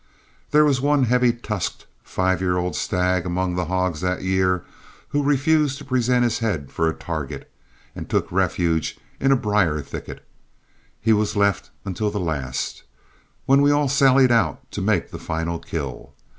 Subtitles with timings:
[0.49, 4.65] There was one heavy tusked five year old stag among the hogs that year
[5.09, 7.51] who refused to present his head for a target,
[7.95, 10.25] and took refuge in a brier thicket.
[10.99, 12.81] He was left until the last,
[13.45, 16.15] when we all sallied out to make the final kill.